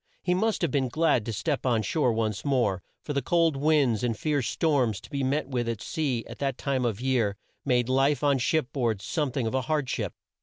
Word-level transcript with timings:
He 0.23 0.33
must 0.33 0.63
have 0.63 0.71
been 0.71 0.87
glad 0.89 1.27
to 1.27 1.31
step 1.31 1.63
on 1.63 1.83
shore 1.83 2.11
once 2.11 2.43
more, 2.43 2.81
for 3.03 3.13
the 3.13 3.21
cold 3.21 3.55
winds 3.55 4.03
and 4.03 4.17
fierce 4.17 4.47
storms 4.47 4.99
to 4.99 5.11
be 5.11 5.21
met 5.23 5.47
with 5.47 5.69
at 5.69 5.79
sea, 5.79 6.25
at 6.25 6.39
that 6.39 6.57
time 6.57 6.85
of 6.85 6.97
the 6.97 7.05
year, 7.05 7.37
made 7.65 7.87
life 7.87 8.23
on 8.23 8.39
ship 8.39 8.73
board 8.73 8.99
some 9.03 9.31
thing 9.31 9.45
of 9.45 9.53
a 9.53 9.61
hard 9.61 9.87
ship. 9.87 10.15